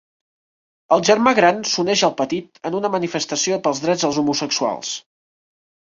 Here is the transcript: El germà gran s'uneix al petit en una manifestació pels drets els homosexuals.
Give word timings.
El 0.95 1.03
germà 1.09 1.33
gran 1.39 1.59
s'uneix 1.73 2.03
al 2.09 2.15
petit 2.21 2.61
en 2.71 2.77
una 2.79 2.93
manifestació 2.97 3.63
pels 3.69 3.83
drets 3.85 4.07
els 4.11 4.19
homosexuals. 4.23 4.95